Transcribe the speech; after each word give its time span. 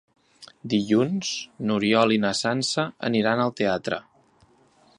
Dilluns 0.71 1.33
n'Oriol 1.67 2.15
i 2.15 2.19
na 2.25 2.31
Sança 2.39 2.87
aniran 3.11 3.43
al 3.45 3.53
teatre. 3.61 4.01